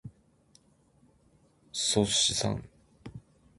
[0.09, 0.11] っ
[1.73, 2.67] そしっさん。